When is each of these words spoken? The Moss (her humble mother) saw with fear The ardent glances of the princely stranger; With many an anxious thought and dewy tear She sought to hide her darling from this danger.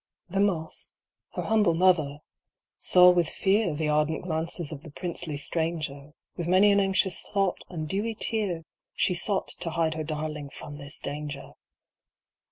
The 0.29 0.39
Moss 0.39 0.95
(her 1.33 1.43
humble 1.43 1.75
mother) 1.75 2.21
saw 2.79 3.11
with 3.11 3.29
fear 3.29 3.75
The 3.75 3.87
ardent 3.89 4.23
glances 4.23 4.71
of 4.71 4.81
the 4.81 4.89
princely 4.89 5.37
stranger; 5.37 6.13
With 6.35 6.47
many 6.47 6.71
an 6.71 6.79
anxious 6.79 7.21
thought 7.21 7.63
and 7.69 7.87
dewy 7.87 8.15
tear 8.15 8.63
She 8.95 9.13
sought 9.13 9.49
to 9.59 9.69
hide 9.69 9.93
her 9.93 10.03
darling 10.03 10.49
from 10.49 10.79
this 10.79 10.99
danger. 11.01 11.51